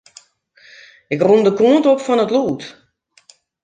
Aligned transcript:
Ik 1.13 1.21
rûn 1.27 1.41
de 1.45 1.51
kant 1.59 1.89
op 1.91 1.99
fan 2.05 2.23
it 2.23 2.33
lûd. 2.35 2.61